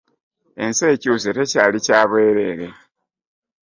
Ensi 0.63 0.83
ekyuse 0.93 1.29
tekyali 1.37 1.77
kya 1.85 2.01
bwerere. 2.09 2.67